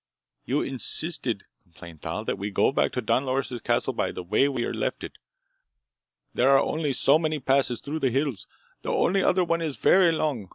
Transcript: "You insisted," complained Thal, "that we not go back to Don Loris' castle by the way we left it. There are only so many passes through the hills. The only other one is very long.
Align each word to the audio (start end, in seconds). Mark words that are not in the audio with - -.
"You 0.45 0.61
insisted," 0.63 1.43
complained 1.61 2.01
Thal, 2.01 2.25
"that 2.25 2.39
we 2.39 2.47
not 2.47 2.55
go 2.55 2.71
back 2.71 2.91
to 2.93 3.03
Don 3.03 3.23
Loris' 3.23 3.61
castle 3.61 3.93
by 3.93 4.11
the 4.11 4.23
way 4.23 4.49
we 4.49 4.65
left 4.65 5.03
it. 5.03 5.19
There 6.33 6.49
are 6.49 6.59
only 6.59 6.91
so 6.91 7.19
many 7.19 7.37
passes 7.39 7.79
through 7.79 7.99
the 7.99 8.09
hills. 8.09 8.47
The 8.81 8.89
only 8.91 9.21
other 9.21 9.43
one 9.43 9.61
is 9.61 9.77
very 9.77 10.11
long. 10.11 10.49